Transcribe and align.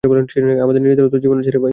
আমাদের 0.03 0.81
নিজেদেরও 0.81 1.09
তো 1.09 1.17
জীবন 1.17 1.37
আছে। 1.39 1.51